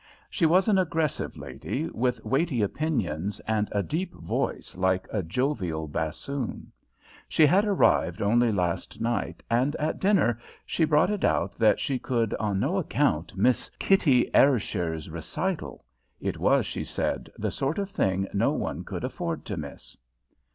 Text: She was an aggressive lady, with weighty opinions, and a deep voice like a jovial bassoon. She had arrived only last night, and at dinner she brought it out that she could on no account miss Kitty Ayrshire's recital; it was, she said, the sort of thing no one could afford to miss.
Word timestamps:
She 0.31 0.47
was 0.47 0.67
an 0.67 0.79
aggressive 0.79 1.37
lady, 1.37 1.87
with 1.91 2.25
weighty 2.25 2.63
opinions, 2.63 3.39
and 3.41 3.69
a 3.71 3.83
deep 3.83 4.15
voice 4.15 4.75
like 4.75 5.07
a 5.11 5.21
jovial 5.21 5.87
bassoon. 5.87 6.71
She 7.29 7.45
had 7.45 7.65
arrived 7.65 8.19
only 8.19 8.51
last 8.51 8.99
night, 8.99 9.43
and 9.47 9.75
at 9.75 9.99
dinner 9.99 10.41
she 10.65 10.85
brought 10.85 11.11
it 11.11 11.23
out 11.23 11.53
that 11.59 11.79
she 11.79 11.99
could 11.99 12.33
on 12.39 12.59
no 12.59 12.77
account 12.79 13.37
miss 13.37 13.69
Kitty 13.77 14.31
Ayrshire's 14.33 15.07
recital; 15.11 15.85
it 16.19 16.39
was, 16.39 16.65
she 16.65 16.83
said, 16.83 17.29
the 17.37 17.51
sort 17.51 17.77
of 17.77 17.91
thing 17.91 18.27
no 18.33 18.49
one 18.53 18.83
could 18.83 19.03
afford 19.03 19.45
to 19.45 19.55
miss. 19.55 19.95